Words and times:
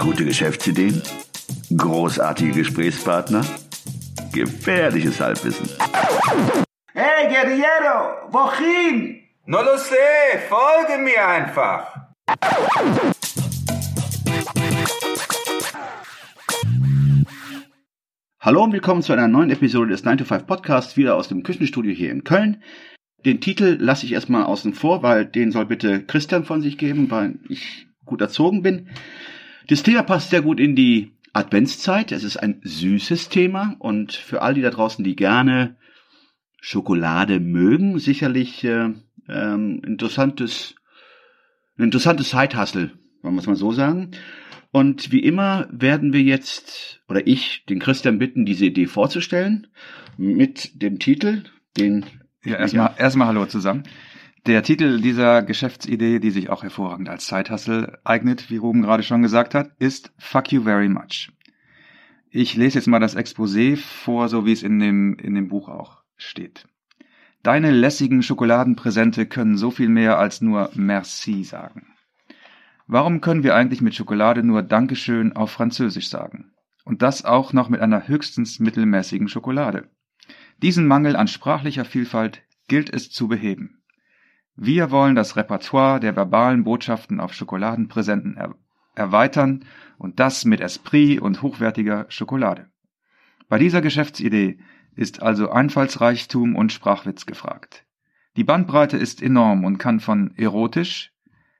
Gute 0.00 0.24
Geschäftsideen? 0.24 1.02
Großartige 1.76 2.52
Gesprächspartner? 2.52 3.44
Gefährliches 4.32 5.20
Halbwissen. 5.20 5.68
Hey, 6.94 7.28
Guerriero, 7.28 8.32
wohin? 8.32 9.20
No 9.44 9.60
lo 9.60 9.76
sé, 9.76 10.38
folge 10.48 11.02
mir 11.02 11.28
einfach. 11.28 12.06
Hallo 18.40 18.64
und 18.64 18.72
willkommen 18.72 19.02
zu 19.02 19.12
einer 19.12 19.28
neuen 19.28 19.50
Episode 19.50 19.90
des 19.90 20.04
9 20.04 20.16
to 20.16 20.24
5 20.24 20.46
Podcasts, 20.46 20.96
wieder 20.96 21.14
aus 21.14 21.28
dem 21.28 21.42
Küchenstudio 21.42 21.92
hier 21.92 22.10
in 22.10 22.24
Köln. 22.24 22.62
Den 23.26 23.42
Titel 23.42 23.76
lasse 23.78 24.06
ich 24.06 24.12
erstmal 24.12 24.44
außen 24.44 24.72
vor, 24.72 25.02
weil 25.02 25.26
den 25.26 25.52
soll 25.52 25.66
bitte 25.66 26.02
Christian 26.02 26.44
von 26.44 26.62
sich 26.62 26.78
geben, 26.78 27.10
weil 27.10 27.38
ich 27.50 27.86
gut 28.06 28.22
erzogen 28.22 28.62
bin. 28.62 28.88
Das 29.68 29.82
Thema 29.82 30.02
passt 30.02 30.30
sehr 30.30 30.42
gut 30.42 30.60
in 30.60 30.74
die 30.74 31.12
Adventszeit. 31.32 32.12
Es 32.12 32.24
ist 32.24 32.36
ein 32.36 32.60
süßes 32.62 33.28
Thema 33.28 33.76
und 33.78 34.12
für 34.12 34.42
all 34.42 34.54
die 34.54 34.62
da 34.62 34.70
draußen, 34.70 35.04
die 35.04 35.16
gerne 35.16 35.76
Schokolade 36.60 37.40
mögen, 37.40 37.98
sicherlich 37.98 38.64
äh, 38.64 38.90
ähm, 39.28 39.82
interessantes, 39.86 40.74
ein 41.78 41.84
interessantes 41.84 42.30
Zeithassel, 42.30 42.92
wollen 43.22 43.34
wir 43.34 43.40
es 43.40 43.46
mal 43.46 43.56
so 43.56 43.72
sagen. 43.72 44.10
Und 44.72 45.10
wie 45.10 45.20
immer 45.20 45.68
werden 45.72 46.12
wir 46.12 46.22
jetzt, 46.22 47.02
oder 47.08 47.26
ich, 47.26 47.64
den 47.66 47.80
Christian 47.80 48.18
bitten, 48.18 48.44
diese 48.44 48.66
Idee 48.66 48.86
vorzustellen, 48.86 49.68
mit 50.16 50.82
dem 50.82 50.98
Titel, 50.98 51.44
den... 51.76 52.04
Ja, 52.44 52.56
erstmal, 52.56 52.94
erstmal 52.96 53.28
Hallo 53.28 53.46
zusammen. 53.46 53.82
Der 54.46 54.62
Titel 54.62 55.02
dieser 55.02 55.42
Geschäftsidee, 55.42 56.18
die 56.18 56.30
sich 56.30 56.48
auch 56.48 56.62
hervorragend 56.62 57.10
als 57.10 57.26
Zeithassel 57.26 57.98
eignet, 58.04 58.48
wie 58.48 58.56
Ruben 58.56 58.80
gerade 58.80 59.02
schon 59.02 59.20
gesagt 59.20 59.54
hat, 59.54 59.72
ist 59.78 60.14
Fuck 60.16 60.50
You 60.50 60.62
Very 60.62 60.88
Much. 60.88 61.30
Ich 62.30 62.56
lese 62.56 62.78
jetzt 62.78 62.86
mal 62.86 63.00
das 63.00 63.16
Exposé 63.16 63.76
vor, 63.76 64.30
so 64.30 64.46
wie 64.46 64.52
es 64.52 64.62
in 64.62 64.78
dem, 64.78 65.18
in 65.18 65.34
dem 65.34 65.48
Buch 65.48 65.68
auch 65.68 65.98
steht. 66.16 66.66
Deine 67.42 67.70
lässigen 67.70 68.22
Schokoladenpräsente 68.22 69.26
können 69.26 69.58
so 69.58 69.70
viel 69.70 69.90
mehr 69.90 70.18
als 70.18 70.40
nur 70.40 70.70
Merci 70.74 71.44
sagen. 71.44 71.88
Warum 72.86 73.20
können 73.20 73.42
wir 73.42 73.54
eigentlich 73.54 73.82
mit 73.82 73.94
Schokolade 73.94 74.42
nur 74.42 74.62
Dankeschön 74.62 75.36
auf 75.36 75.50
Französisch 75.50 76.08
sagen? 76.08 76.52
Und 76.84 77.02
das 77.02 77.26
auch 77.26 77.52
noch 77.52 77.68
mit 77.68 77.82
einer 77.82 78.08
höchstens 78.08 78.58
mittelmäßigen 78.58 79.28
Schokolade. 79.28 79.90
Diesen 80.62 80.86
Mangel 80.86 81.14
an 81.14 81.28
sprachlicher 81.28 81.84
Vielfalt 81.84 82.42
gilt 82.68 82.92
es 82.92 83.10
zu 83.10 83.28
beheben. 83.28 83.79
Wir 84.56 84.90
wollen 84.90 85.14
das 85.14 85.36
Repertoire 85.36 86.00
der 86.00 86.16
verbalen 86.16 86.64
Botschaften 86.64 87.20
auf 87.20 87.32
Schokoladenpräsenten 87.32 88.36
er 88.36 88.54
erweitern 88.94 89.64
und 89.98 90.20
das 90.20 90.44
mit 90.44 90.60
Esprit 90.60 91.20
und 91.20 91.42
hochwertiger 91.42 92.06
Schokolade. 92.08 92.70
Bei 93.48 93.58
dieser 93.58 93.80
Geschäftsidee 93.80 94.58
ist 94.94 95.22
also 95.22 95.50
Einfallsreichtum 95.50 96.56
und 96.56 96.72
Sprachwitz 96.72 97.26
gefragt. 97.26 97.86
Die 98.36 98.44
Bandbreite 98.44 98.96
ist 98.96 99.22
enorm 99.22 99.64
und 99.64 99.78
kann 99.78 100.00
von 100.00 100.32
erotisch, 100.36 101.12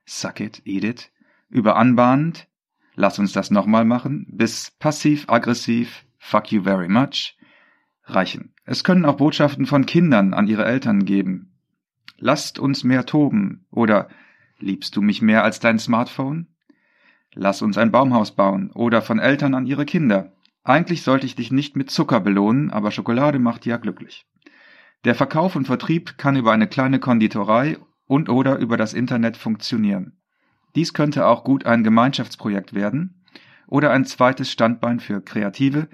suck 0.04 0.41
it, 0.41 0.62
eat 0.64 0.84
it, 0.84 1.12
über 1.48 1.77
anbahnend, 1.77 2.48
lass 2.94 3.19
uns 3.19 3.32
das 3.32 3.50
nochmal 3.50 3.84
machen, 3.84 4.27
bis 4.30 4.70
passiv-aggressiv, 4.78 6.04
fuck 6.19 6.52
you 6.52 6.62
very 6.62 6.88
much, 6.88 7.36
reichen. 8.04 8.54
Es 8.64 8.84
können 8.84 9.04
auch 9.04 9.16
Botschaften 9.16 9.66
von 9.66 9.86
Kindern 9.86 10.34
an 10.34 10.47
ihre 10.47 10.64
Eltern 10.64 11.04
geben. 11.04 11.49
Lasst 12.22 12.58
uns 12.58 12.84
mehr 12.84 13.06
toben 13.06 13.64
oder 13.70 14.08
liebst 14.58 14.94
du 14.94 15.00
mich 15.00 15.22
mehr 15.22 15.42
als 15.42 15.58
dein 15.58 15.78
Smartphone? 15.78 16.48
Lass 17.32 17.62
uns 17.62 17.78
ein 17.78 17.90
Baumhaus 17.90 18.36
bauen 18.36 18.70
oder 18.72 19.00
von 19.00 19.18
Eltern 19.18 19.54
an 19.54 19.66
ihre 19.66 19.86
Kinder. 19.86 20.32
Eigentlich 20.62 21.02
sollte 21.02 21.24
ich 21.24 21.34
dich 21.34 21.50
nicht 21.50 21.76
mit 21.76 21.91
Zucker 21.91 22.20
belohnen, 22.20 22.70
aber 22.70 22.91
Schokolade 22.91 23.38
macht 23.38 23.64
ja 23.64 23.78
glücklich. 23.78 24.26
Der 25.04 25.14
Verkauf 25.14 25.56
und 25.56 25.64
Vertrieb 25.64 26.19
kann 26.19 26.36
über 26.36 26.53
eine 26.53 26.66
kleine 26.66 26.98
Konditorei 26.98 27.78
und 28.06 28.28
oder 28.28 28.58
über 28.58 28.76
das 28.76 28.92
Internet 28.92 29.38
funktionieren. 29.38 30.19
Dies 30.75 30.92
könnte 30.92 31.25
auch 31.25 31.42
gut 31.42 31.64
ein 31.64 31.84
Gemeinschaftsprojekt 31.84 32.75
werden 32.75 33.25
oder 33.66 33.92
ein 33.92 34.04
zweites 34.04 34.50
Standbein 34.50 35.00
für 35.00 35.22
Kreative, 35.22 35.88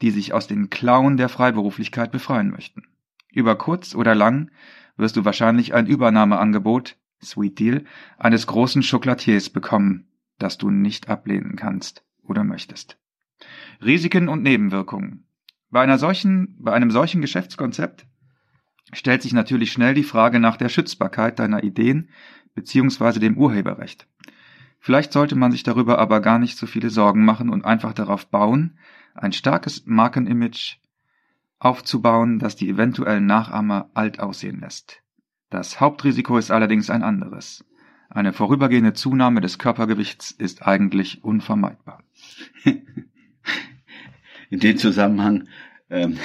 die 0.00 0.12
sich 0.12 0.32
aus 0.32 0.46
den 0.46 0.70
Klauen 0.70 1.16
der 1.16 1.28
Freiberuflichkeit 1.28 2.12
befreien 2.12 2.50
möchten. 2.50 2.84
Über 3.32 3.56
kurz 3.56 3.94
oder 3.94 4.14
lang 4.14 4.50
wirst 4.96 5.16
du 5.16 5.24
wahrscheinlich 5.24 5.74
ein 5.74 5.86
Übernahmeangebot, 5.86 6.96
Sweet 7.22 7.58
Deal, 7.58 7.84
eines 8.18 8.46
großen 8.46 8.82
Chocolatiers 8.82 9.50
bekommen, 9.50 10.08
das 10.38 10.58
du 10.58 10.70
nicht 10.70 11.08
ablehnen 11.08 11.56
kannst 11.56 12.04
oder 12.22 12.44
möchtest. 12.44 12.98
Risiken 13.82 14.28
und 14.28 14.42
Nebenwirkungen. 14.42 15.26
Bei 15.70 15.80
einer 15.80 15.98
solchen, 15.98 16.56
bei 16.58 16.72
einem 16.72 16.90
solchen 16.90 17.20
Geschäftskonzept 17.20 18.06
stellt 18.92 19.22
sich 19.22 19.32
natürlich 19.32 19.72
schnell 19.72 19.94
die 19.94 20.02
Frage 20.02 20.38
nach 20.38 20.56
der 20.56 20.68
Schützbarkeit 20.68 21.38
deiner 21.38 21.64
Ideen 21.64 22.10
beziehungsweise 22.54 23.20
dem 23.20 23.38
Urheberrecht. 23.38 24.06
Vielleicht 24.78 25.12
sollte 25.12 25.36
man 25.36 25.52
sich 25.52 25.62
darüber 25.62 25.98
aber 25.98 26.20
gar 26.20 26.38
nicht 26.38 26.58
so 26.58 26.66
viele 26.66 26.90
Sorgen 26.90 27.24
machen 27.24 27.48
und 27.48 27.64
einfach 27.64 27.94
darauf 27.94 28.26
bauen, 28.26 28.78
ein 29.14 29.32
starkes 29.32 29.86
Markenimage 29.86 30.76
aufzubauen, 31.64 32.38
das 32.38 32.56
die 32.56 32.68
eventuellen 32.68 33.26
Nachahmer 33.26 33.90
alt 33.94 34.18
aussehen 34.20 34.60
lässt. 34.60 35.02
Das 35.48 35.80
Hauptrisiko 35.80 36.36
ist 36.36 36.50
allerdings 36.50 36.90
ein 36.90 37.02
anderes. 37.02 37.64
Eine 38.10 38.32
vorübergehende 38.32 38.94
Zunahme 38.94 39.40
des 39.40 39.58
Körpergewichts 39.58 40.32
ist 40.32 40.66
eigentlich 40.66 41.22
unvermeidbar. 41.22 42.02
In 44.50 44.58
dem 44.58 44.76
Zusammenhang 44.76 45.48
ähm, 45.88 46.18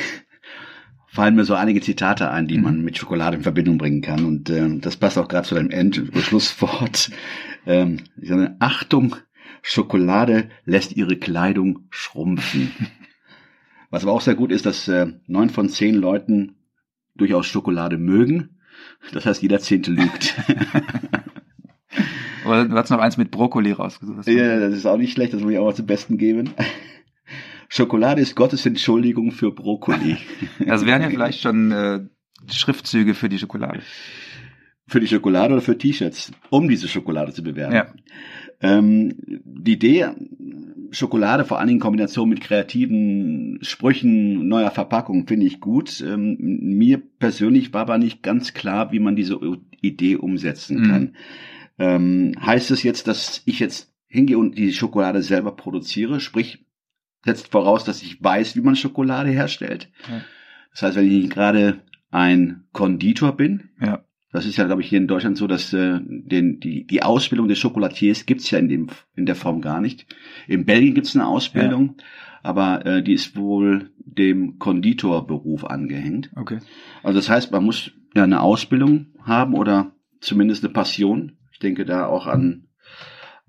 fallen 1.08 1.36
mir 1.36 1.46
so 1.46 1.54
einige 1.54 1.81
Zitate 1.81 2.31
ein, 2.31 2.48
die 2.48 2.58
man 2.58 2.84
mit 2.84 2.98
Schokolade 2.98 3.38
in 3.38 3.44
Verbindung 3.44 3.78
bringen 3.78 4.02
kann. 4.02 4.25
Und 4.25 4.50
ähm, 4.50 4.81
das 4.81 4.98
passt 4.98 5.18
auch 5.18 5.28
gerade 5.28 5.48
zu 5.48 5.56
deinem 5.56 5.72
Endschlusswort. 5.72 7.12
Ähm, 7.69 8.04
Achtung, 8.59 9.18
Schokolade 9.62 10.48
lässt 10.64 10.96
ihre 10.96 11.18
Kleidung 11.18 11.80
schrumpfen. 11.90 12.72
Was 13.90 14.03
aber 14.03 14.14
auch 14.14 14.22
sehr 14.22 14.36
gut 14.36 14.52
ist, 14.52 14.66
dass 14.66 14.88
äh, 14.88 15.08
neun 15.28 15.50
von 15.50 15.70
zehn 15.70 15.96
Leuten 15.96 16.56
durchaus 17.16 17.48
Schokolade 17.48 17.98
mögen. 17.98 18.59
Das 19.14 19.25
heißt, 19.25 19.42
jeder 19.42 19.59
Zehnte 19.59 19.92
lügt. 19.92 20.36
Oder 22.46 22.66
du 22.66 22.75
hast 22.75 22.90
noch 22.90 23.00
eins 23.00 23.18
mit 23.18 23.31
Brokkoli 23.31 23.72
rausgesucht. 23.72 24.28
Ja, 24.28 24.59
das 24.59 24.74
ist 24.74 24.86
auch 24.86 24.98
nicht 24.98 25.14
schlecht, 25.14 25.34
das 25.34 25.42
muss 25.42 25.52
ich 25.52 25.58
auch 25.58 25.66
mal 25.66 25.75
zum 25.75 25.86
Besten 25.86 26.18
geben. 26.18 26.52
Schokolade 27.70 28.22
ist 28.22 28.36
Gottes 28.36 28.66
Entschuldigung 28.66 29.31
für 29.31 29.52
Brokkoli. 29.52 30.18
Das 30.66 30.86
wären 30.86 31.02
ja 31.02 31.09
vielleicht 31.09 31.42
schon 31.42 31.72
äh, 31.72 32.00
Schriftzüge 32.50 33.14
für 33.14 33.28
die 33.28 33.40
Schokolade. 33.40 33.81
Für 34.88 35.00
die 35.00 35.08
Schokolade 35.08 35.53
oder 35.53 35.62
für 35.62 35.78
T-Shirts, 35.78 36.31
um 36.50 36.68
diese 36.70 36.88
Schokolade 36.88 37.34
zu 37.34 37.44
bewerben. 37.44 37.75
Ja. 37.75 37.88
Ähm, 38.62 39.14
die 39.44 39.74
Idee, 39.74 40.08
Schokolade 40.92 41.44
vor 41.46 41.59
allen 41.59 41.68
Dingen 41.68 41.78
in 41.78 41.81
Kombination 41.84 42.30
mit 42.30 42.40
kreativen 42.42 43.59
Sprüchen, 43.62 44.48
neuer 44.48 44.72
Verpackung, 44.72 45.28
finde 45.28 45.46
ich 45.46 45.59
gut. 45.59 46.02
Ähm, 46.02 46.38
mir 46.40 46.98
persönlich 47.20 47.74
war 47.74 47.81
aber 47.81 47.98
nicht 47.98 48.24
ganz 48.24 48.53
klar, 48.53 48.92
wie 48.94 49.00
man 49.00 49.16
diese 49.16 49.38
Idee 49.81 50.16
umsetzen 50.16 50.80
Mhm. 50.80 50.88
kann. 50.90 51.16
Ähm, 51.80 52.31
heißt 52.42 52.72
es 52.72 52.81
jetzt, 52.84 53.08
dass 53.08 53.44
ich 53.46 53.59
jetzt 53.59 53.94
hingehe 54.08 54.38
und 54.38 54.58
die 54.58 54.72
Schokolade 54.74 55.22
selber 55.22 55.56
produziere? 55.56 56.19
Sprich, 56.22 56.66
setzt 57.25 57.50
voraus, 57.52 57.84
dass 57.84 58.02
ich 58.02 58.24
weiß, 58.24 58.56
wie 58.56 58.62
man 58.62 58.75
Schokolade 58.78 59.30
herstellt. 59.30 59.90
Ja. 60.09 60.22
Das 60.72 60.81
heißt, 60.84 60.96
wenn 60.98 61.12
ich 61.12 61.30
gerade 61.30 61.81
ein 62.09 62.64
Konditor 62.72 63.36
bin, 63.36 63.69
Ja. 63.81 64.04
Das 64.31 64.45
ist 64.45 64.57
ja, 64.57 64.65
glaube 64.65 64.81
ich, 64.81 64.89
hier 64.89 64.99
in 64.99 65.07
Deutschland 65.07 65.38
so, 65.38 65.47
dass 65.47 65.71
äh, 65.73 65.99
den, 66.01 66.59
die, 66.59 66.85
die 66.85 67.03
Ausbildung 67.03 67.47
des 67.47 67.62
Chocolatiers 67.62 68.25
gibt's 68.25 68.51
ja 68.51 68.59
in, 68.59 68.68
dem, 68.68 68.88
in 69.15 69.25
der 69.25 69.35
Form 69.35 69.62
gar 69.62 69.79
nicht. 69.79 70.06
In 70.47 70.65
Belgien 70.65 70.95
gibt's 70.95 71.15
eine 71.15 71.27
Ausbildung, 71.27 71.95
aber 72.44 72.85
äh, 72.85 73.03
die 73.03 73.13
ist 73.13 73.38
wohl 73.38 73.91
dem 73.97 74.59
Konditorberuf 74.59 75.65
angehängt. 75.65 76.29
Okay. 76.35 76.59
Also 77.03 77.19
das 77.19 77.29
heißt, 77.29 77.51
man 77.51 77.63
muss 77.63 77.91
ja 78.15 78.24
eine 78.24 78.41
Ausbildung 78.41 79.07
haben 79.21 79.53
oder 79.53 79.91
zumindest 80.19 80.63
eine 80.63 80.73
Passion. 80.73 81.38
Ich 81.51 81.59
denke 81.59 81.85
da 81.85 82.06
auch 82.06 82.27
an 82.27 82.67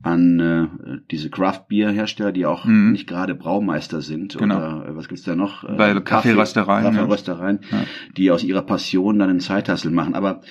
an 0.03 0.39
äh, 0.41 0.99
diese 1.11 1.29
Craft 1.29 1.65
Beer 1.69 1.91
Hersteller, 1.91 2.31
die 2.33 2.47
auch 2.47 2.65
Mhm. 2.65 2.93
nicht 2.93 3.09
gerade 3.09 3.35
Braumeister 3.35 4.01
sind 4.01 4.39
Genau. 4.39 4.57
oder 4.57 4.87
äh, 4.89 4.97
was 4.97 5.09
gibt's 5.09 5.25
da 5.25 5.35
noch? 5.35 5.65
Äh, 5.65 5.75
Bei 5.77 5.99
Kaffeeröstereien, 6.01 6.85
ja. 6.85 6.91
Kaffeeröstereien, 6.93 7.61
Ja. 7.71 7.85
die 8.17 8.31
aus 8.31 8.45
ihrer 8.45 8.63
Passion 8.63 9.19
dann 9.19 9.31
einen 9.31 9.41
Zeithassel 9.41 9.91
machen. 9.91 10.15
Aber 10.15 10.43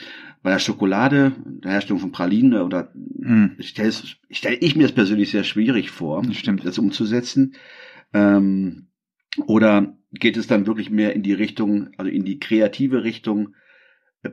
bei 0.44 0.52
der 0.52 0.60
Schokolade, 0.60 1.32
der 1.46 1.72
Herstellung 1.72 2.00
von 2.00 2.12
Pralinen 2.12 2.62
oder 2.62 2.92
Mhm. 2.94 3.56
stelle 3.60 3.92
stell 4.30 4.58
ich 4.60 4.76
mir 4.76 4.84
das 4.84 4.92
persönlich 4.92 5.32
sehr 5.32 5.44
schwierig 5.44 5.92
vor, 5.92 6.22
Das 6.24 6.42
das 6.64 6.78
umzusetzen. 6.78 7.54
Ähm, 8.14 8.88
oder 9.46 9.96
geht 10.14 10.38
es 10.38 10.48
dann 10.48 10.68
wirklich 10.68 10.90
mehr 10.90 11.16
in 11.16 11.24
die 11.24 11.34
Richtung, 11.34 11.90
also 11.98 12.10
in 12.12 12.26
die 12.26 12.40
kreative 12.40 13.04
Richtung, 13.04 13.56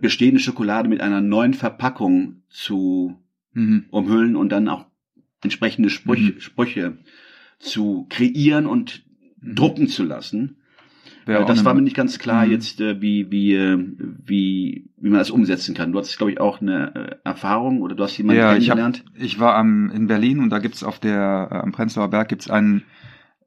bestehende 0.01 0.41
Schokolade 0.41 0.89
mit 0.89 1.01
einer 1.01 1.21
neuen 1.21 1.55
Verpackung 1.55 2.43
zu 2.49 3.17
Mhm. 3.53 3.85
umhüllen 3.91 4.35
und 4.35 4.51
dann 4.51 4.69
auch 4.69 4.87
entsprechende 5.45 5.91
Sprüche, 5.91 6.33
Mhm. 6.35 6.41
Sprüche 6.41 6.99
zu 7.59 8.07
kreieren 8.11 8.67
und 8.67 9.05
Mhm. 9.41 9.55
drucken 9.55 9.89
zu 9.89 10.03
lassen. 10.05 10.57
Wäre 11.27 11.43
Äh, 11.45 11.47
das 11.47 11.65
war 11.65 11.73
mir 11.75 11.83
nicht 11.83 11.97
ganz 11.97 12.19
klar 12.19 12.45
Mhm. 12.45 12.53
jetzt, 12.53 12.81
äh, 12.81 13.01
wie, 13.01 13.31
wie, 13.31 13.55
äh, 13.55 13.79
wie, 14.27 14.91
wie 14.99 15.09
man 15.09 15.19
das 15.19 15.31
umsetzen 15.31 15.75
kann. 15.75 15.93
Du 15.93 15.99
hast, 15.99 16.17
glaube 16.19 16.33
ich, 16.33 16.41
auch 16.41 16.61
eine 16.61 17.19
Erfahrung 17.25 17.81
oder 17.83 17.95
du 17.95 18.03
hast 18.05 18.17
jemanden 18.19 18.41
ja, 18.41 18.57
ich, 18.57 18.69
hab, 18.71 18.77
kennengelernt. 18.79 19.05
ich 19.15 19.39
war 19.41 19.55
am, 19.55 19.91
in 19.91 20.07
Berlin 20.07 20.41
und 20.41 20.51
da 20.51 20.59
gibt's 20.59 20.83
auf 20.83 20.99
der, 20.99 21.49
am 21.53 21.73
Prenzlauer 21.73 22.09
Berg 22.09 22.29
gibt's 22.29 22.51
ein 22.51 22.83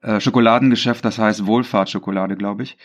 äh, 0.01 0.19
Schokoladengeschäft, 0.19 1.03
das 1.05 1.17
heißt 1.19 1.45
Wohlfahrtsschokolade, 1.45 2.35
glaube 2.37 2.63
ich. 2.63 2.77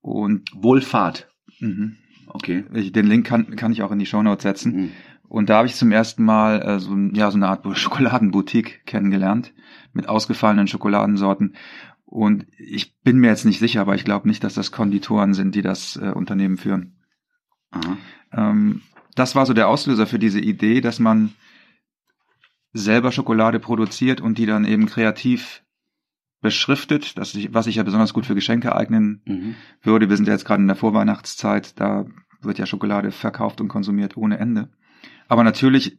Und 0.00 0.50
Wohlfahrt. 0.54 1.28
mhm, 1.60 1.96
Okay. 2.28 2.64
ich, 2.74 2.92
den 2.92 3.06
Link 3.06 3.26
kann, 3.26 3.56
kann 3.56 3.72
ich 3.72 3.82
auch 3.82 3.92
in 3.92 3.98
die 3.98 4.06
Shownotes 4.06 4.42
setzen. 4.42 4.72
Mhm. 4.74 4.90
Und 5.32 5.48
da 5.48 5.56
habe 5.56 5.66
ich 5.66 5.76
zum 5.76 5.92
ersten 5.92 6.24
Mal 6.26 6.60
äh, 6.60 6.78
so, 6.78 6.94
ja, 7.14 7.30
so 7.30 7.38
eine 7.38 7.48
Art 7.48 7.64
Schokoladenboutique 7.78 8.84
kennengelernt 8.84 9.54
mit 9.94 10.06
ausgefallenen 10.06 10.66
Schokoladensorten. 10.66 11.56
Und 12.04 12.44
ich 12.58 13.00
bin 13.00 13.16
mir 13.16 13.28
jetzt 13.28 13.46
nicht 13.46 13.58
sicher, 13.58 13.80
aber 13.80 13.94
ich 13.94 14.04
glaube 14.04 14.28
nicht, 14.28 14.44
dass 14.44 14.52
das 14.52 14.72
Konditoren 14.72 15.32
sind, 15.32 15.54
die 15.54 15.62
das 15.62 15.96
äh, 15.96 16.10
Unternehmen 16.10 16.58
führen. 16.58 16.98
Ähm, 18.30 18.82
das 19.14 19.34
war 19.34 19.46
so 19.46 19.54
der 19.54 19.68
Auslöser 19.68 20.06
für 20.06 20.18
diese 20.18 20.38
Idee, 20.38 20.82
dass 20.82 20.98
man 20.98 21.32
selber 22.74 23.10
Schokolade 23.10 23.58
produziert 23.58 24.20
und 24.20 24.36
die 24.36 24.44
dann 24.44 24.66
eben 24.66 24.84
kreativ 24.84 25.62
beschriftet, 26.42 27.16
das 27.16 27.32
sich, 27.32 27.54
was 27.54 27.64
sich 27.64 27.76
ja 27.76 27.84
besonders 27.84 28.12
gut 28.12 28.26
für 28.26 28.34
Geschenke 28.34 28.76
eignen 28.76 29.22
Mhm. 29.24 29.54
würde. 29.80 30.10
Wir 30.10 30.16
sind 30.16 30.26
ja 30.26 30.34
jetzt 30.34 30.44
gerade 30.44 30.60
in 30.60 30.68
der 30.68 30.76
Vorweihnachtszeit, 30.76 31.80
da 31.80 32.04
wird 32.42 32.58
ja 32.58 32.66
Schokolade 32.66 33.12
verkauft 33.12 33.62
und 33.62 33.68
konsumiert 33.68 34.18
ohne 34.18 34.36
Ende. 34.36 34.68
Aber 35.28 35.44
natürlich 35.44 35.98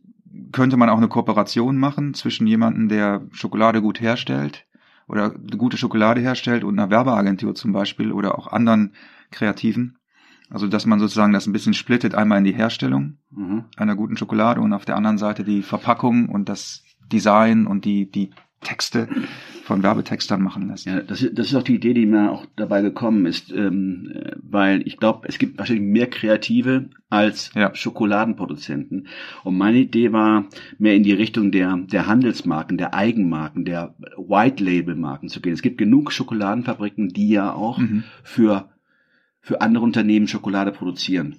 könnte 0.52 0.78
man 0.78 0.90
auch 0.90 0.98
eine 0.98 1.08
Kooperation 1.08 1.78
machen 1.78 2.14
zwischen 2.14 2.48
jemandem, 2.48 2.90
der 2.90 3.22
Schokolade 3.32 3.82
gut 3.82 4.02
herstellt 4.02 4.66
oder 5.08 5.34
eine 5.36 5.58
gute 5.58 5.78
Schokolade 5.78 6.22
herstellt 6.22 6.64
und 6.64 6.80
einer 6.80 6.90
Werbeagentur 6.90 7.56
zum 7.56 7.72
Beispiel 7.72 8.12
oder 8.12 8.38
auch 8.38 8.48
anderen 8.48 8.94
Kreativen. 9.32 9.98
Also 10.50 10.68
dass 10.68 10.86
man 10.86 11.00
sozusagen 11.00 11.34
das 11.34 11.48
ein 11.48 11.54
bisschen 11.54 11.74
splittet, 11.74 12.16
einmal 12.16 12.38
in 12.38 12.44
die 12.44 12.54
Herstellung 12.54 13.18
Mhm. 13.32 13.66
einer 13.78 13.96
guten 13.96 14.16
Schokolade 14.18 14.62
und 14.62 14.74
auf 14.74 14.86
der 14.86 14.96
anderen 14.96 15.18
Seite 15.18 15.44
die 15.44 15.64
Verpackung 15.64 16.30
und 16.30 16.50
das 16.50 16.84
Design 17.12 17.66
und 17.66 17.86
die, 17.86 18.10
die 18.10 18.30
Texte 18.64 19.08
von 19.64 19.82
Werbetextern 19.84 20.42
machen 20.42 20.68
lässt. 20.68 20.86
Ja, 20.86 21.02
das 21.02 21.22
ist, 21.22 21.38
das 21.38 21.48
ist 21.48 21.56
auch 21.56 21.64
die 21.64 21.76
Idee, 21.76 21.94
die 21.94 22.06
mir 22.06 22.32
auch 22.32 22.46
dabei 22.56 22.82
gekommen 22.82 23.26
ist, 23.26 23.52
ähm, 23.52 24.12
äh, 24.14 24.32
weil 24.42 24.82
ich 24.88 24.98
glaube, 24.98 25.28
es 25.28 25.38
gibt 25.38 25.58
wahrscheinlich 25.58 25.86
mehr 25.86 26.08
Kreative 26.10 26.90
als 27.10 27.52
Ja. 27.56 27.74
Schokoladenproduzenten. 27.76 29.08
Und 29.44 29.58
meine 29.58 29.78
Idee 29.80 30.12
war, 30.12 30.46
mehr 30.80 30.96
in 30.96 31.04
die 31.04 31.14
Richtung 31.14 31.52
der, 31.52 31.78
der 31.78 32.08
Handelsmarken, 32.08 32.78
der 32.78 32.94
Eigenmarken, 32.94 33.66
der 33.66 33.96
White-Label-Marken 34.18 35.30
zu 35.30 35.42
gehen. 35.42 35.54
Es 35.54 35.62
gibt 35.62 35.78
genug 35.78 36.12
Schokoladenfabriken, 36.12 37.10
die 37.10 37.30
ja 37.30 37.54
auch 37.54 37.78
Mhm. 37.78 38.04
für, 38.24 38.70
für 39.40 39.62
andere 39.62 39.84
Unternehmen 39.84 40.28
Schokolade 40.28 40.72
produzieren. 40.72 41.36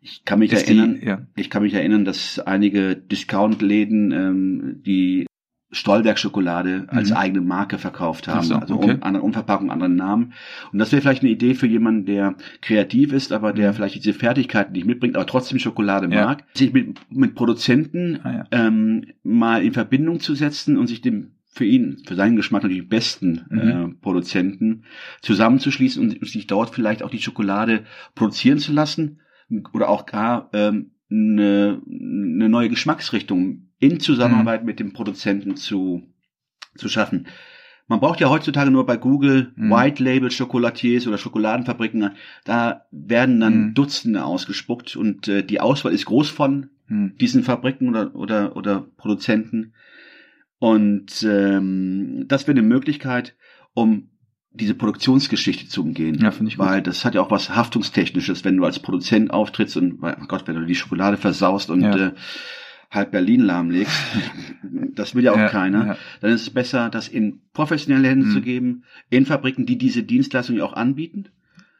Ich 0.00 0.24
kann 0.24 0.40
mich 0.40 0.52
Ist 0.52 0.64
erinnern, 0.66 0.98
die, 1.00 1.06
ja. 1.06 1.26
ich 1.36 1.48
kann 1.48 1.62
mich 1.62 1.74
erinnern, 1.74 2.04
dass 2.04 2.40
einige 2.40 2.96
Discount-Läden 2.96 4.10
ähm, 4.12 4.82
die 4.84 5.26
Stolberg-Schokolade 5.72 6.84
als 6.88 7.10
Mhm. 7.10 7.16
eigene 7.16 7.40
Marke 7.40 7.78
verkauft 7.78 8.28
haben. 8.28 8.44
So, 8.44 8.56
also 8.56 8.74
okay. 8.76 8.94
um, 8.94 9.02
andere 9.02 9.22
Umverpackung, 9.24 9.70
anderen 9.70 9.96
Namen. 9.96 10.32
Und 10.72 10.78
das 10.78 10.92
wäre 10.92 11.02
vielleicht 11.02 11.22
eine 11.22 11.30
Idee 11.32 11.54
für 11.54 11.66
jemanden, 11.66 12.04
der 12.06 12.34
kreativ 12.60 13.12
ist, 13.12 13.32
aber 13.32 13.52
der 13.52 13.70
Mhm. 13.70 13.74
vielleicht 13.76 13.94
diese 13.96 14.12
Fertigkeiten 14.12 14.72
nicht 14.72 14.86
mitbringt, 14.86 15.16
aber 15.16 15.26
trotzdem 15.26 15.58
Schokolade 15.58 16.08
Ja. 16.14 16.26
mag, 16.26 16.44
sich 16.54 16.72
mit, 16.72 16.98
mit 17.10 17.34
Produzenten 17.34 18.20
Ah, 18.22 18.32
ja. 18.32 18.44
ähm, 18.52 19.06
mal 19.22 19.62
in 19.64 19.72
Verbindung 19.72 20.20
zu 20.20 20.34
setzen 20.34 20.76
und 20.76 20.86
sich 20.86 21.00
dem 21.00 21.32
für 21.54 21.66
ihn, 21.66 21.98
für 22.06 22.14
seinen 22.14 22.36
Geschmack 22.36 22.62
natürlich 22.62 22.88
besten 22.88 23.42
Mhm. 23.50 23.58
äh, 23.58 23.88
Produzenten 24.00 24.84
zusammenzuschließen 25.20 26.02
und 26.02 26.26
sich 26.26 26.46
dort 26.46 26.70
vielleicht 26.74 27.02
auch 27.02 27.10
die 27.10 27.20
Schokolade 27.20 27.84
produzieren 28.14 28.58
zu 28.58 28.72
lassen 28.72 29.20
oder 29.74 29.88
auch 29.88 30.06
gar 30.06 30.48
ähm, 30.54 30.92
eine, 31.10 31.82
eine 31.86 32.48
neue 32.48 32.70
Geschmacksrichtung 32.70 33.68
in 33.82 34.00
Zusammenarbeit 34.00 34.64
mit 34.64 34.78
dem 34.80 34.92
Produzenten 34.92 35.56
zu, 35.56 36.02
zu 36.76 36.88
schaffen. 36.88 37.26
Man 37.88 37.98
braucht 38.00 38.20
ja 38.20 38.30
heutzutage 38.30 38.70
nur 38.70 38.86
bei 38.86 38.96
Google 38.96 39.52
Mhm. 39.56 39.70
White 39.70 40.02
Label 40.02 40.30
Chocolatiers 40.30 41.06
oder 41.08 41.18
Schokoladenfabriken, 41.18 42.10
da 42.44 42.86
werden 42.92 43.40
dann 43.40 43.66
Mhm. 43.68 43.74
Dutzende 43.74 44.24
ausgespuckt 44.24 44.94
und 44.96 45.26
äh, 45.28 45.42
die 45.44 45.60
Auswahl 45.60 45.92
ist 45.92 46.06
groß 46.06 46.30
von 46.30 46.68
Hm. 46.86 47.16
diesen 47.20 47.42
Fabriken 47.42 47.88
oder, 47.88 48.14
oder, 48.14 48.56
oder 48.56 48.86
Produzenten. 48.96 49.72
Und 50.58 51.24
ähm, 51.28 52.24
das 52.28 52.46
wäre 52.46 52.56
eine 52.58 52.66
Möglichkeit, 52.66 53.34
um 53.74 54.08
diese 54.52 54.74
Produktionsgeschichte 54.74 55.66
zu 55.68 55.82
umgehen. 55.82 56.18
Ja, 56.20 56.30
finde 56.30 56.50
ich 56.50 56.58
gut. 56.58 56.66
Weil 56.66 56.82
das 56.82 57.04
hat 57.04 57.14
ja 57.14 57.20
auch 57.22 57.30
was 57.30 57.54
Haftungstechnisches, 57.54 58.44
wenn 58.44 58.56
du 58.58 58.64
als 58.64 58.78
Produzent 58.78 59.30
auftrittst 59.32 59.76
und, 59.76 59.98
oh 60.02 60.26
Gott, 60.28 60.46
wenn 60.46 60.56
du 60.56 60.66
die 60.66 60.74
Schokolade 60.74 61.16
versaust 61.16 61.70
und 61.70 61.80
Ja. 61.82 61.96
äh, 62.08 62.12
halb 62.92 63.10
Berlin 63.10 63.40
lahmlegst, 63.40 63.92
das 64.94 65.14
will 65.14 65.24
ja 65.24 65.32
auch 65.32 65.38
Ja, 65.38 65.48
keiner. 65.48 65.86
ja. 65.86 65.96
Dann 66.20 66.32
ist 66.32 66.42
es 66.42 66.50
besser, 66.50 66.90
das 66.90 67.08
in 67.08 67.40
professionelle 67.52 68.08
Hände 68.08 68.26
Mhm. 68.26 68.30
zu 68.32 68.40
geben, 68.42 68.84
in 69.10 69.26
Fabriken, 69.26 69.66
die 69.66 69.76
diese 69.78 70.02
Dienstleistung 70.04 70.56
ja 70.56 70.64
auch 70.64 70.74
anbieten. 70.74 71.24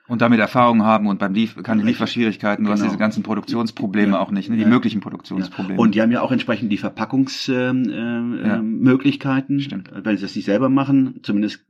Und 0.09 0.21
damit 0.21 0.41
Erfahrung 0.41 0.83
haben 0.83 1.07
und 1.07 1.21
beim 1.21 1.33
Lief 1.33 1.55
keine. 1.63 1.85
Lieferschwierigkeiten, 1.85 2.65
du 2.65 2.73
hast 2.73 2.81
Genau. 2.81 2.91
diese 2.91 2.99
ganzen 2.99 3.23
Produktionsprobleme 3.23 4.15
Ja. 4.15 4.19
auch 4.21 4.33
nicht, 4.33 4.51
ne? 4.51 4.57
die 4.57 4.65
möglichen. 4.65 5.01
Produktionsprobleme. 5.01 5.79
Und 5.81 5.95
die 5.95 6.03
haben 6.03 6.11
ja 6.11 6.23
auch 6.23 6.33
entsprechend 6.33 6.73
die 6.73 6.77
Verpackungsmöglichkeiten. 6.79 9.61
Ähm, 9.61 9.67
ähm. 9.71 9.85
Wenn 10.05 10.17
sie 10.17 10.23
das 10.23 10.35
nicht 10.37 10.45
selber 10.45 10.69
machen, 10.69 11.21
zumindest 11.23 11.65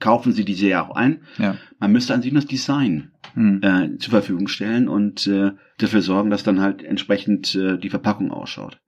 kaufen 0.00 0.32
sie 0.32 0.44
diese 0.44 0.68
ja 0.68 0.82
auch 0.86 0.94
ein. 0.96 1.20
ja. 1.38 1.56
Man 1.78 1.92
müsste 1.92 2.14
an 2.14 2.22
sich 2.22 2.32
das 2.34 2.46
Design 2.46 3.10
Hm. 3.34 3.60
äh, 3.62 3.98
zur 3.98 4.10
Verfügung 4.12 4.46
stellen 4.46 4.86
und 4.88 5.26
äh, 5.26 5.52
dafür 5.78 6.02
sorgen, 6.02 6.30
dass 6.30 6.44
dann 6.44 6.60
halt 6.60 6.84
entsprechend 6.84 7.54
äh, 7.56 7.78
die 7.78 7.90
Verpackung 7.90 8.30
ausschaut. 8.30 8.80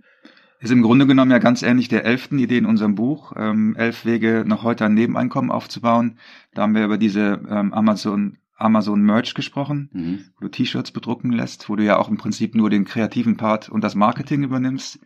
Ist 0.61 0.71
im 0.71 0.83
Grunde 0.83 1.07
genommen 1.07 1.33
ja 1.33 1.39
ganz 1.39 1.63
ähnlich 1.63 1.89
der 1.89 2.05
elften 2.05 2.39
Idee 2.39 2.59
in 2.59 2.67
unserem 2.67 2.95
Buch, 2.95 3.33
ähm, 3.37 3.75
elf 3.77 4.05
Wege 4.07 4.45
noch 4.47 4.63
heute 4.63 4.85
ein 4.87 4.95
Nebeneinkommen 4.95 5.51
aufzubauen. 5.51 6.19
Da 6.55 6.63
haben 6.63 6.75
wir 6.77 6.85
über 6.85 6.97
diese 6.97 7.41
ähm, 7.51 7.73
Amazon 7.75 8.39
Amazon 8.59 9.03
Merch 9.03 9.35
gesprochen, 9.35 9.91
Mhm. 9.93 10.19
wo 10.37 10.45
du 10.47 10.49
T-Shirts 10.49 10.91
bedrucken 10.93 11.31
lässt, 11.33 11.69
wo 11.69 11.77
du 11.77 11.85
ja 11.85 11.99
auch 11.99 12.09
im 12.09 12.17
Prinzip 12.17 12.55
nur 12.55 12.71
den 12.71 12.85
kreativen 12.87 13.37
Part 13.37 13.69
und 13.69 13.83
das 13.85 13.95
Marketing 13.95 14.45
übernimmst 14.45 14.99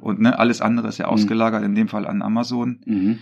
und 0.00 0.20
ne, 0.20 0.38
alles 0.38 0.60
andere 0.62 0.88
ist 0.88 0.96
ja 0.98 1.06
Mhm. 1.08 1.12
ausgelagert, 1.12 1.64
in 1.64 1.74
dem 1.74 1.88
Fall 1.88 2.06
an 2.06 2.22
Amazon. 2.22 2.80
Mhm. 2.86 3.18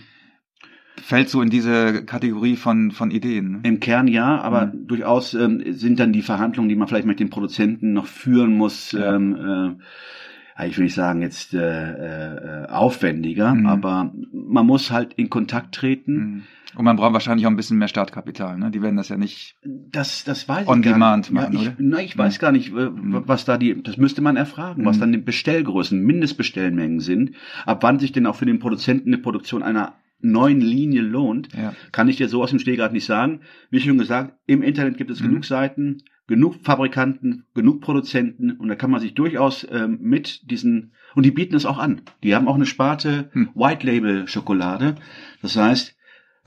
Fällt 1.05 1.29
so 1.29 1.41
in 1.41 1.49
diese 1.49 2.03
Kategorie 2.05 2.55
von 2.55 2.91
von 2.91 3.11
Ideen. 3.11 3.51
Ne? 3.51 3.59
Im 3.63 3.79
Kern 3.79 4.07
ja, 4.07 4.39
aber 4.41 4.67
Mhm. 4.67 4.87
durchaus 4.87 5.33
ähm, 5.33 5.61
sind 5.73 5.99
dann 5.99 6.13
die 6.13 6.21
Verhandlungen, 6.21 6.69
die 6.69 6.75
man 6.75 6.87
vielleicht 6.87 7.05
mit 7.07 7.19
den 7.19 7.29
Produzenten 7.29 7.91
noch 7.93 8.05
führen 8.07 8.55
muss, 8.57 8.93
Ja. 8.93 9.15
ähm, 9.15 9.35
äh, 9.35 10.61
ja, 10.61 10.65
ich 10.67 10.77
will 10.77 10.85
nicht 10.85 10.93
sagen 10.95 11.21
jetzt 11.21 11.53
äh, 11.53 12.63
äh, 12.63 12.67
aufwendiger, 12.69 13.53
Mhm. 13.53 13.65
aber 13.65 14.13
man 14.31 14.65
muss 14.65 14.91
halt 14.91 15.13
in 15.15 15.29
Kontakt 15.29 15.75
treten. 15.75 16.13
Mhm. 16.15 16.43
Und 16.75 16.85
man 16.85 16.95
braucht 16.95 17.13
wahrscheinlich 17.13 17.45
auch 17.45 17.51
ein 17.51 17.55
bisschen 17.55 17.77
mehr 17.77 17.87
Startkapital. 17.87 18.57
Ne? 18.57 18.71
Die 18.71 18.81
werden 18.81 18.95
das 18.97 19.09
ja 19.09 19.17
nicht. 19.17 19.57
Das, 19.63 20.23
das 20.23 20.47
weiß 20.49 20.67
On 20.67 20.79
ich 20.79 20.85
gar 20.85 20.93
demand 20.93 21.25
nicht. 21.25 21.31
machen, 21.31 21.53
ja, 21.53 21.59
ich, 21.61 21.67
oder? 21.67 21.75
Na, 21.79 21.99
ich 22.01 22.17
weiß 22.17 22.37
Mhm. 22.37 22.41
gar 22.41 22.51
nicht, 22.51 22.71
Mhm. 22.73 23.23
was 23.27 23.45
da 23.45 23.57
die, 23.57 23.83
das 23.83 23.97
müsste 23.97 24.21
man 24.21 24.37
erfragen, 24.37 24.83
was 24.85 24.95
Mhm. 24.97 25.01
dann 25.01 25.11
die 25.11 25.17
Bestellgrößen, 25.19 25.99
Mindestbestellmengen 26.01 26.99
sind, 26.99 27.31
ab 27.65 27.83
wann 27.83 27.99
sich 27.99 28.11
denn 28.11 28.25
auch 28.25 28.35
für 28.35 28.45
den 28.47 28.57
Produzenten 28.59 29.09
eine 29.13 29.21
Produktion 29.21 29.61
einer 29.61 29.93
neuen 30.23 30.61
Linie 30.61 31.01
lohnt, 31.01 31.49
Ja. 31.55 31.73
kann 31.91 32.07
ich 32.09 32.17
dir 32.17 32.27
so 32.29 32.41
aus 32.41 32.49
dem 32.49 32.59
Stehgrad 32.59 32.93
nicht 32.93 33.05
sagen. 33.05 33.41
Wie 33.69 33.79
schon 33.79 33.97
gesagt, 33.97 34.35
im 34.47 34.61
Internet 34.63 34.97
gibt 34.97 35.11
es 35.11 35.19
Mhm. 35.21 35.25
genug 35.27 35.45
Seiten, 35.45 36.03
genug 36.27 36.55
Fabrikanten, 36.63 37.45
genug 37.53 37.81
Produzenten 37.81 38.51
und 38.51 38.67
da 38.69 38.75
kann 38.75 38.89
man 38.91 39.01
sich 39.01 39.13
durchaus 39.13 39.67
ähm, 39.69 39.99
mit 40.01 40.49
diesen, 40.49 40.93
und 41.15 41.25
die 41.25 41.31
bieten 41.31 41.55
es 41.55 41.65
auch 41.65 41.77
an. 41.77 42.01
Die 42.23 42.33
haben 42.35 42.47
auch 42.47 42.55
eine 42.55 42.65
Sparte 42.65 43.29
Hm. 43.33 43.49
White 43.55 43.85
Label 43.85 44.27
Schokolade. 44.27 44.95
Das 45.41 45.55
heißt, 45.57 45.95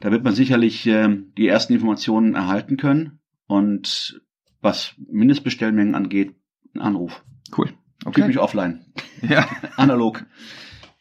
da 0.00 0.10
wird 0.10 0.24
man 0.24 0.34
sicherlich 0.34 0.86
ähm, 0.86 1.32
die 1.36 1.46
ersten 1.46 1.74
Informationen 1.74 2.34
erhalten 2.34 2.76
können 2.78 3.18
und 3.46 4.20
was 4.62 4.94
Mindestbestellmengen 5.10 5.94
angeht, 5.94 6.34
ein 6.74 6.80
Anruf. 6.80 7.22
Cool. 7.56 7.66
Gib 8.00 8.06
Okay. 8.08 8.26
mich 8.28 8.38
offline. 8.38 8.84
Ja. 9.28 9.46
Analog. 9.76 10.24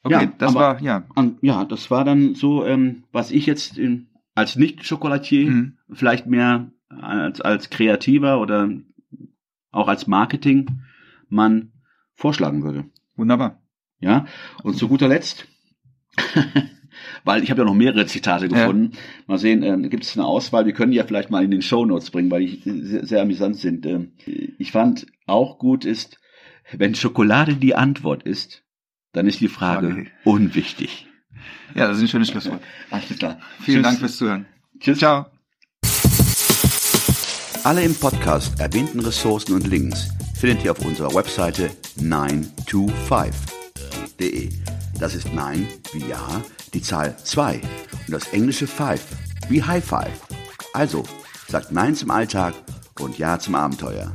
Okay, 0.06 0.14
Ja, 0.26 0.34
das 0.38 0.52
aber- 0.56 0.60
war 0.60 0.82
ja. 0.82 1.06
Und 1.16 1.40
ja, 1.42 1.66
das 1.66 1.90
war 1.92 2.06
dann 2.06 2.36
so, 2.36 2.64
ähm, 2.66 3.04
was 3.12 3.32
ich 3.32 3.46
jetzt 3.48 3.78
in, 3.78 4.08
als 4.36 4.56
Nicht-Schokolatier 4.56 5.50
Mhm. 5.50 5.78
vielleicht 5.92 6.28
mehr 6.28 6.72
als, 6.90 7.42
als 7.42 7.70
Kreativer 7.72 8.40
oder 8.40 8.70
auch 9.72 9.88
als 9.88 10.06
Marketingmann 10.08 11.72
vorschlagen 12.14 12.64
würde. 12.64 12.86
Wunderbar. 13.16 13.62
Ja, 14.00 14.26
und 14.64 14.78
zu 14.78 14.88
guter 14.88 15.08
Letzt, 15.08 15.48
weil 17.24 17.44
ich 17.44 17.50
habe 17.50 17.62
ja 17.62 17.66
noch 17.66 17.74
mehrere 17.74 18.06
Zitate 18.06 18.46
Ja. 18.48 18.52
gefunden. 18.68 18.92
Mal 19.28 19.38
sehen, 19.38 19.64
ähm, 19.64 19.90
gibt 19.90 20.04
es 20.04 20.16
eine 20.18 20.26
Auswahl? 20.28 20.66
Wir 20.66 20.74
können 20.74 20.92
die 20.92 20.98
ja 20.98 21.06
vielleicht 21.06 21.32
mal 21.32 21.44
in 21.44 21.52
den 21.52 21.62
Show 21.62 21.86
Notes 21.86 22.12
bringen, 22.12 22.30
weil 22.32 22.46
die 22.46 22.62
sehr, 22.64 23.06
sehr 23.06 23.22
amüsant 23.22 23.56
sind. 23.58 23.86
Ähm, 23.86 24.12
ich 24.60 24.72
fand 24.72 25.08
auch 25.26 25.58
gut 25.58 25.86
ist, 25.86 26.20
wenn 26.72 26.96
Schokolade 26.96 27.56
die 27.56 27.76
Antwort 27.76 28.24
ist, 28.24 28.64
dann 29.16 29.28
ist 29.28 29.40
die 29.40 29.48
Frage 29.48 29.88
Frage. 29.88 30.08
unwichtig. 30.24 31.08
Ja, 31.74 31.88
das 31.88 31.98
ist 31.98 32.04
ein 32.04 32.08
schönes 32.10 32.28
Schlusswort. 32.30 32.62
Alles 32.92 33.18
klar. 33.18 33.40
Vielen 33.62 33.78
Tschüss. 33.78 33.84
Dank 33.84 33.98
fürs 34.00 34.18
Zuhören. 34.18 34.46
Tschüss. 34.80 35.00
Ciao. 35.00 35.26
Alle 37.64 37.82
im 37.84 37.96
Podcast 37.96 38.60
erwähnten 38.60 39.00
Ressourcen 39.00 39.54
und 39.54 39.66
Links 39.68 40.10
findet 40.40 40.64
ihr 40.64 40.72
auf 40.72 40.86
unserer 40.86 41.14
Webseite 41.16 41.72
925.de. 42.00 44.50
Das 45.00 45.16
ist 45.16 45.34
9 45.34 45.68
wie 45.94 46.06
Ja, 46.08 46.42
die 46.74 46.82
Zahl 46.82 47.18
2 47.18 47.60
und 48.08 48.14
das 48.14 48.28
englische 48.34 48.68
5 48.68 49.02
wie 49.50 49.64
High 49.64 49.84
Five. 49.84 50.22
Also, 50.74 51.04
sagt 51.48 51.72
Nein 51.72 51.96
zum 51.96 52.12
Alltag 52.12 52.54
und 53.00 53.18
Ja 53.18 53.40
zum 53.40 53.56
Abenteuer. 53.56 54.14